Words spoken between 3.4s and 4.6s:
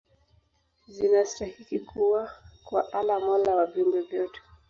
wa viumbe vyote